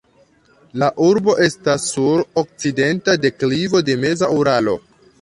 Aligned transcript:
La 0.83 0.89
urbo 1.07 1.35
estas 1.49 1.87
sur 1.91 2.25
okcidenta 2.45 3.19
deklivo 3.29 3.87
de 3.91 4.03
meza 4.07 4.35
Uralo. 4.43 4.81